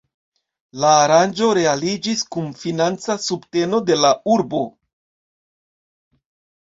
[0.83, 4.63] La aranĝo realiĝis kun financa subteno de la urbo.